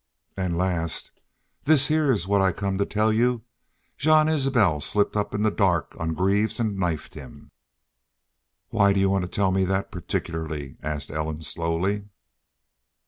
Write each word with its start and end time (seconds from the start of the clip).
An' 0.35 0.57
last 0.57 1.11
this 1.65 1.85
here's 1.85 2.27
what 2.27 2.41
I 2.41 2.51
come 2.53 2.79
to 2.79 2.87
tell 2.87 3.13
you 3.13 3.43
Jean 3.99 4.27
Isbel 4.27 4.81
slipped 4.81 5.15
up 5.15 5.35
in 5.35 5.43
the 5.43 5.51
dark 5.51 5.95
on 5.99 6.15
Greaves 6.15 6.59
an' 6.59 6.75
knifed 6.75 7.13
him." 7.13 7.51
"Why 8.69 8.93
did 8.93 9.01
y'u 9.01 9.11
want 9.11 9.25
to 9.25 9.29
tell 9.29 9.51
me 9.51 9.63
that 9.65 9.91
particularly?" 9.91 10.75
asked 10.81 11.11
Ellen, 11.11 11.43
slowly. 11.43 12.05